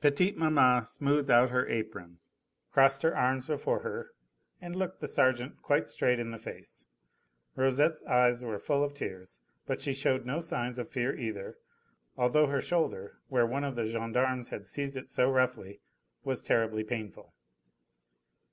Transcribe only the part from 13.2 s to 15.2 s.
where one of the gendarmes had seized it